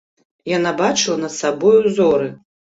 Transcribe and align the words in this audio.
Яна 0.57 0.71
бачыла 0.79 1.17
над 1.27 1.37
сабою 1.41 1.81
зоры. 2.01 2.35